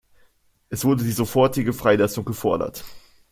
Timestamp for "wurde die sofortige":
0.83-1.73